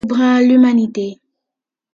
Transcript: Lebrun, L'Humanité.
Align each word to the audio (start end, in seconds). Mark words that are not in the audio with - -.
Lebrun, 0.03 0.39
L'Humanité. 0.41 1.21